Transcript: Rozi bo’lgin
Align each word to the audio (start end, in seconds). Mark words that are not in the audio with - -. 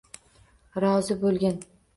Rozi 0.85 1.19
bo’lgin 1.23 1.63